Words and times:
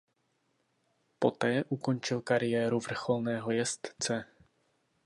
Poté 1.19 1.63
ukončil 1.69 2.21
kariéru 2.21 2.79
vrcholného 2.79 3.51
jezdce. 3.51 4.25